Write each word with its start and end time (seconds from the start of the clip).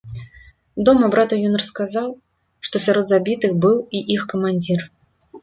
Дома 0.87 1.09
брату 1.15 1.37
ён 1.49 1.53
расказаў, 1.63 2.07
што 2.71 2.75
сярод 2.87 3.05
забітых 3.13 3.51
быў 3.67 3.77
і 4.01 4.03
іх 4.17 4.27
камандзір. 4.35 4.85